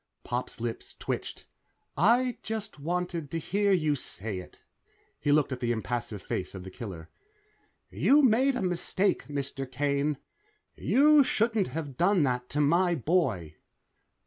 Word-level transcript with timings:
Pop's 0.23 0.59
lips 0.59 0.95
twitched. 0.95 1.45
"I 1.95 2.39
just 2.41 2.79
wanted 2.79 3.29
to 3.29 3.37
hear 3.37 3.71
you 3.71 3.95
say 3.95 4.39
it." 4.39 4.63
He 5.19 5.31
looked 5.31 5.51
at 5.51 5.59
the 5.59 5.71
impassive 5.71 6.23
face 6.23 6.55
of 6.55 6.63
the 6.63 6.71
killer. 6.71 7.11
"You 7.91 8.23
made 8.23 8.55
a 8.55 8.63
mistake, 8.63 9.27
Mr. 9.27 9.71
Kane. 9.71 10.17
You 10.75 11.23
shouldn't 11.23 11.67
have 11.67 11.97
done 11.97 12.23
that 12.23 12.49
to 12.49 12.61
my 12.61 12.95
boy." 12.95 13.57